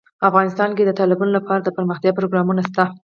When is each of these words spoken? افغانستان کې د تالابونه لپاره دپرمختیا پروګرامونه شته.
افغانستان 0.29 0.69
کې 0.77 0.83
د 0.85 0.91
تالابونه 0.99 1.31
لپاره 1.37 1.61
دپرمختیا 1.67 2.11
پروګرامونه 2.17 2.61
شته. 2.69 2.83